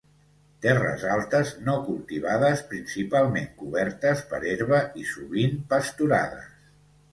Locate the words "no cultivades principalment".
1.67-3.47